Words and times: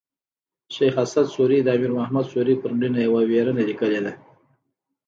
شېخ 0.75 0.95
اسعد 1.03 1.27
سوري 1.35 1.59
د 1.63 1.67
امیر 1.77 1.91
محمد 1.99 2.25
سوري 2.33 2.55
پر 2.61 2.71
مړینه 2.77 2.99
یوه 3.07 3.21
ویرنه 3.29 3.61
لیکلې 3.69 3.99
ده. 4.05 4.13